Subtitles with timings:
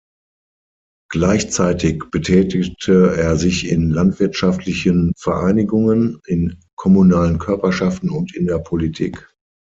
[1.11, 9.31] Gleichzeitig betätigte er sich in landwirtschaftlichen Vereinigungen, in kommunalen Körperschaften und in der Politik.